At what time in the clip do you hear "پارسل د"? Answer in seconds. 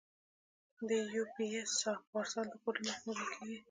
2.11-2.55